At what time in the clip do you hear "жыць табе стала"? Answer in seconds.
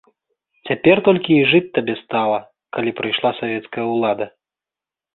1.51-2.39